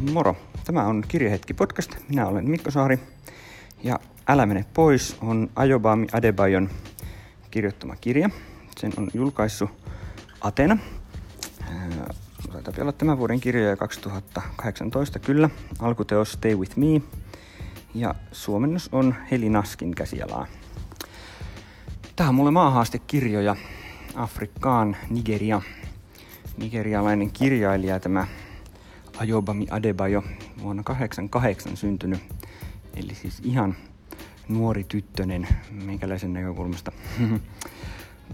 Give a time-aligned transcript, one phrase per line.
[0.00, 0.36] Moro!
[0.64, 1.96] Tämä on Kirjahetki podcast.
[2.08, 2.98] Minä olen Mikko Saari
[3.82, 3.98] ja
[4.28, 6.70] Älä mene pois on Ajobami Adebayon
[7.50, 8.30] kirjoittama kirja.
[8.78, 9.70] Sen on julkaissut
[10.40, 10.78] Atena.
[12.52, 15.50] Taitaa olla tämän vuoden kirjoja 2018 kyllä.
[15.78, 17.02] Alkuteos Stay With Me
[17.94, 20.46] ja suomennos on Heli Naskin käsialaa.
[22.16, 23.56] Tämä on mulle maahaastekirjoja
[24.14, 25.62] Afrikkaan, Nigeria.
[26.56, 28.26] Nigerialainen kirjailija tämä
[29.20, 30.22] Ayobami Adebayo
[30.62, 32.20] vuonna 88 syntynyt.
[32.96, 33.76] Eli siis ihan
[34.48, 35.48] nuori tyttönen
[35.84, 36.92] meikäläisen näkökulmasta.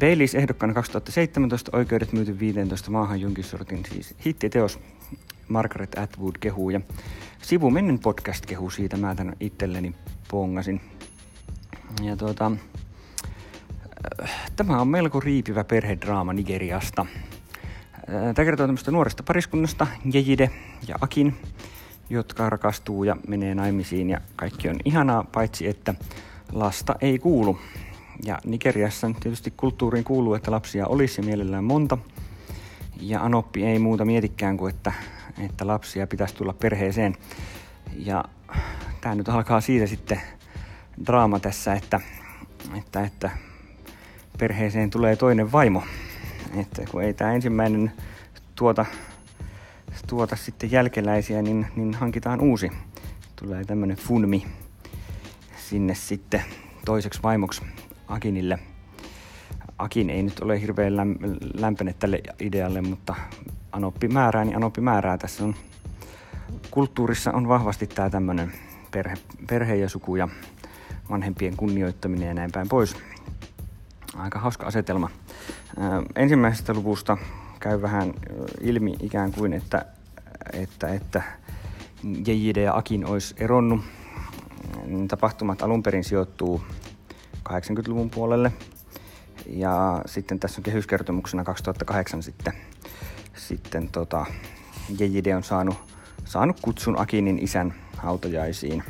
[0.00, 4.78] Baileys ehdokkaana 2017 oikeudet myyty 15 maahan jonkin sortin siis hittiteos
[5.48, 6.80] Margaret Atwood kehuu ja
[7.42, 9.94] sivumennen podcast kehuu siitä mä tän itselleni
[10.30, 10.80] pongasin.
[12.02, 12.52] Ja tuota,
[14.56, 17.06] tämä on melko riipivä perhedraama Nigeriasta.
[18.06, 20.50] Tämä kertoo tämmöistä nuoresta pariskunnasta, Jejide
[20.88, 21.36] ja Akin,
[22.10, 25.94] jotka rakastuu ja menee naimisiin ja kaikki on ihanaa, paitsi että
[26.52, 27.58] lasta ei kuulu.
[28.24, 31.98] Ja Nigeriassa tietysti kulttuuriin kuuluu, että lapsia olisi mielellään monta.
[33.00, 34.92] Ja Anoppi ei muuta mietikään kuin, että,
[35.44, 37.16] että lapsia pitäisi tulla perheeseen.
[37.96, 38.24] Ja
[39.00, 40.20] tämä nyt alkaa siitä sitten
[41.06, 42.00] draama tässä, että,
[42.78, 43.30] että, että
[44.38, 45.82] perheeseen tulee toinen vaimo.
[46.60, 47.92] Että kun ei tämä ensimmäinen
[48.54, 48.86] tuota,
[50.06, 52.70] tuota sitten jälkeläisiä, niin, niin hankitaan uusi.
[53.36, 54.46] Tulee tämmöinen funmi
[55.56, 56.42] sinne sitten
[56.84, 57.62] toiseksi vaimoksi
[58.08, 58.58] Akinille.
[59.78, 60.96] Akin ei nyt ole hirveän
[61.54, 63.14] lämpene tälle idealle, mutta
[63.72, 65.18] Anoppi määrää, niin Anoppi määrää.
[65.18, 65.54] Tässä on
[66.70, 68.52] kulttuurissa on vahvasti tämä tämmöinen
[68.90, 69.16] perhe,
[69.48, 70.28] perhe ja suku ja
[71.10, 72.96] vanhempien kunnioittaminen ja näin päin pois.
[74.16, 75.10] Aika hauska asetelma.
[76.16, 77.18] Ensimmäisestä luvusta
[77.60, 78.14] käy vähän
[78.60, 79.86] ilmi ikään kuin, että,
[80.52, 81.22] että, että
[82.26, 83.80] JJD ja Akin olisi eronnut.
[85.08, 86.64] Tapahtumat alun perin sijoittuu
[87.48, 88.52] 80-luvun puolelle.
[89.46, 92.52] Ja sitten tässä on kehyskertomuksena 2008 sitten,
[93.36, 94.26] sitten tota,
[94.98, 95.76] JJD on saanut,
[96.24, 98.84] saanut kutsun Akinin isän hautajaisiin.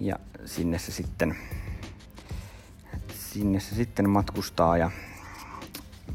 [0.00, 1.36] Ja sinne se sitten,
[3.14, 4.90] sinne se sitten matkustaa ja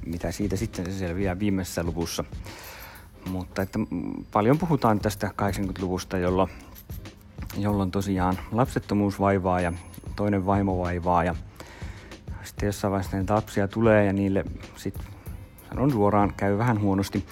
[0.10, 2.24] mitä siitä sitten se selviää viimeisessä luvussa.
[3.30, 3.80] Mutta että
[4.32, 6.50] paljon puhutaan tästä 80-luvusta, jolloin,
[7.58, 9.74] jolloin tosiaan lapsettomuus vaivaa ja
[10.16, 11.36] toinen vaimo vaivaa ja
[12.44, 15.06] sitten jossain vaiheessa näitä lapsia tulee ja niille sitten
[15.70, 17.26] sanon suoraan, käy vähän huonosti.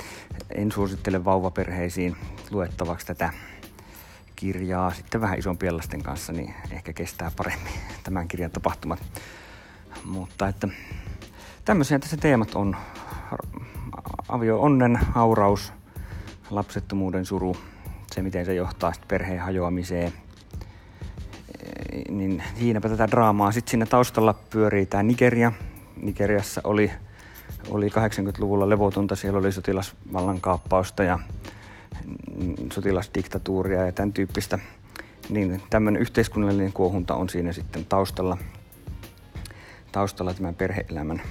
[0.49, 2.15] En suosittele vauvaperheisiin
[2.51, 3.33] luettavaksi tätä
[4.35, 7.73] kirjaa sitten vähän isompien lasten kanssa, niin ehkä kestää paremmin
[8.03, 8.99] tämän kirjan tapahtumat.
[10.05, 10.67] Mutta että
[11.67, 12.75] tämmöisiä tässä teemat on.
[14.29, 15.73] Avio onnen hauraus,
[16.49, 17.57] lapsettomuuden suru,
[18.11, 20.13] se miten se johtaa perheen hajoamiseen.
[22.09, 23.51] Niin siinäpä tätä draamaa.
[23.51, 25.51] Sitten siinä taustalla pyörii tämä Nigeria.
[26.01, 26.91] Nigeriassa oli,
[27.69, 31.19] oli 80-luvulla levotonta, siellä oli sotilasvallankaappausta ja
[32.73, 34.59] sotilasdiktatuuria ja tämän tyyppistä.
[35.29, 38.37] Niin tämmöinen yhteiskunnallinen kuohunta on siinä sitten taustalla,
[39.91, 41.21] taustalla tämän perheelämän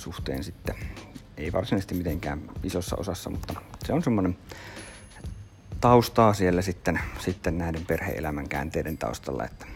[0.00, 0.74] suhteen sitten.
[1.36, 4.36] Ei varsinaisesti mitenkään isossa osassa, mutta se on semmoinen
[5.80, 9.66] taustaa siellä sitten, sitten näiden perheelämän käänteiden taustalla, että,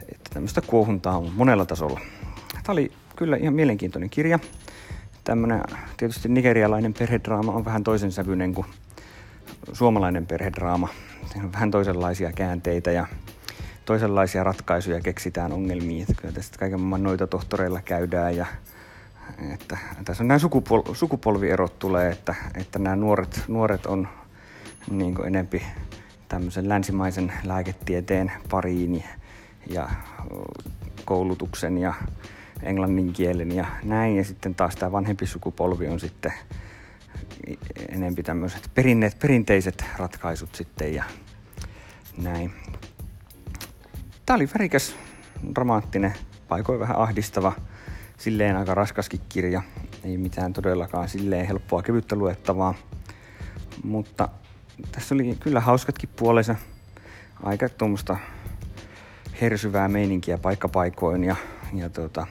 [0.00, 2.00] että tämmöistä kuohuntaa on monella tasolla.
[2.52, 4.38] Tämä oli kyllä ihan mielenkiintoinen kirja.
[5.24, 5.62] Tämmöinen
[5.96, 8.66] tietysti nigerialainen perhedraama on vähän toisen sävyinen kuin
[9.72, 10.88] suomalainen perhedraama.
[11.32, 13.06] Siinä on vähän toisenlaisia käänteitä ja
[13.84, 16.02] toisenlaisia ratkaisuja keksitään ongelmiin.
[16.02, 18.46] Että kyllä tästä kaiken maailman noita tohtoreilla käydään ja
[19.54, 24.08] että tässä on nämä sukupol- sukupolvierot tulee, että, että nämä nuoret, nuoret on
[24.90, 25.62] niin kuin enempi
[26.28, 29.04] tämmöisen länsimaisen lääketieteen pariin
[29.70, 29.88] ja
[31.04, 31.94] koulutuksen ja
[32.62, 34.16] englannin kielen ja näin.
[34.16, 36.32] Ja sitten taas tämä vanhempi sukupolvi on sitten
[37.88, 41.04] enempi tämmöiset perinneet, perinteiset ratkaisut sitten ja
[42.18, 42.52] näin.
[44.26, 44.96] Tämä oli värikäs,
[45.54, 46.14] dramaattinen,
[46.48, 47.52] paikoin vähän ahdistava,
[48.18, 49.62] silleen aika raskaskin kirja.
[50.04, 52.74] Ei mitään todellakaan silleen helppoa kevyttä luettavaa.
[53.84, 54.28] Mutta
[54.92, 56.54] tässä oli kyllä hauskatkin puolensa.
[57.42, 58.16] Aika tuommoista
[59.40, 61.36] hersyvää meininkiä paikkapaikoin ja,
[61.74, 62.26] ja tota,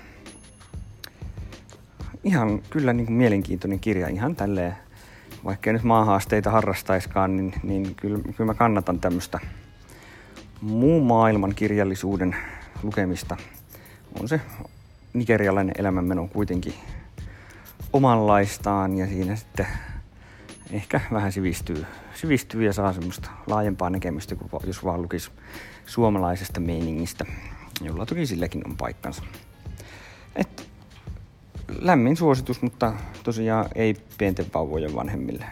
[2.24, 4.76] ihan kyllä niin kuin mielenkiintoinen kirja ihan tälleen
[5.46, 9.40] vaikka nyt maahaasteita harrastaiskaan, niin, niin kyllä, kyllä mä kannatan tämmöistä
[10.62, 12.36] muun maailman kirjallisuuden
[12.84, 13.38] lukemista.
[14.20, 14.42] On se
[15.16, 16.74] nigerialainen elämänmeno kuitenkin
[17.94, 19.68] omanlaistaan ja siinä sitten
[20.72, 25.32] ehkä vähän sivistyy, sivistyy ja saa semmoista laajempaa näkemystä, kuin jos vaan lukisi
[25.86, 27.26] suomalaisesta meiningistä,
[27.82, 29.24] jolla toki silläkin on paikkansa.
[30.36, 30.68] Et,
[31.80, 35.46] lämmin suositus, mutta tosiaan ei pienten vauvojen vanhemmille.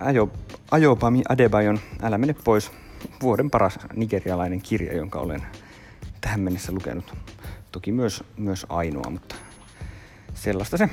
[0.00, 0.30] Ajo,
[0.70, 2.72] Ajopami Adebayon Älä mene pois,
[3.22, 5.42] vuoden paras nigerialainen kirja, jonka olen
[6.20, 7.14] tähän mennessä lukenut.
[7.74, 9.34] Toki myös, myös ainoa, mutta
[10.34, 10.88] sellaista se.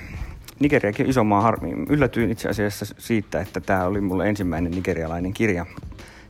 [0.59, 1.71] Nigeriakin iso maa harmi.
[1.89, 5.65] Yllätyin itse asiassa siitä, että tämä oli mulle ensimmäinen nigerialainen kirja.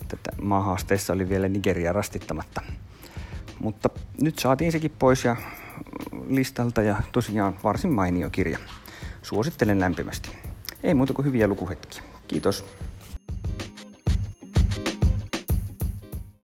[0.07, 2.61] Tätä maahaasteessa oli vielä Nigeria rastittamatta.
[3.59, 3.89] Mutta
[4.21, 5.35] nyt saatiin sekin pois ja
[6.27, 8.57] listalta ja tosiaan varsin mainio kirja.
[9.21, 10.29] Suosittelen lämpimästi.
[10.83, 12.03] Ei muuta kuin hyviä lukuhetkiä.
[12.27, 12.65] Kiitos.